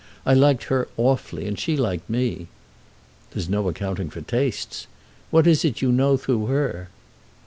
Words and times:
I 0.25 0.33
liked 0.33 0.63
her 0.63 0.87
awfully, 0.97 1.45
and 1.45 1.59
she 1.59 1.77
liked 1.77 2.09
me." 2.09 2.47
"There's 3.29 3.47
no 3.47 3.67
accounting 3.69 4.09
for 4.09 4.21
tastes. 4.21 4.87
What 5.29 5.45
is 5.45 5.63
it 5.63 5.83
you 5.83 5.91
know 5.91 6.17
through 6.17 6.47
her?" 6.47 6.89